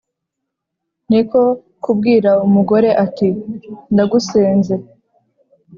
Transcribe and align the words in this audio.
Ni 1.09 1.21
ko 1.29 1.41
kubwira 1.83 2.31
umugore 2.45 2.89
ati: 3.05 3.29
“ndagusenze 3.93 4.75